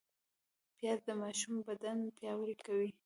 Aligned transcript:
پیاز 0.77 0.99
د 1.07 1.09
ماشوم 1.21 1.55
بدن 1.67 1.97
پیاوړی 2.17 2.55
کوي 2.65 2.89